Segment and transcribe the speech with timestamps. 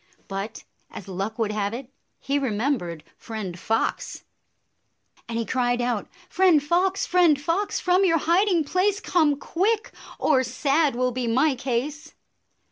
[0.27, 4.23] But, as good luck would 95 have it, he remembered Friend Fox,
[5.29, 10.43] and he cried out," Friend Fox, Friend Fox, from your hiding place Come quick, or
[10.43, 12.15] sad will be my case!